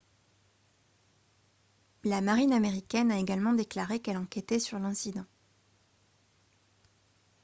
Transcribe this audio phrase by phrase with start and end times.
[2.05, 5.25] la marine américaine a également déclaré qu'elle enquêtait sur l'incident